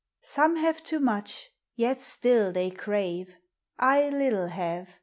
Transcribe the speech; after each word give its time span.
Some 0.23 0.55
have 0.55 0.81
too 0.81 0.99
much, 0.99 1.51
yet 1.75 1.99
still 1.99 2.51
they 2.51 2.71
eraw; 2.71 3.29
I 3.77 4.09
little 4.09 4.47
haw, 4.49 4.85
v.' 4.85 4.91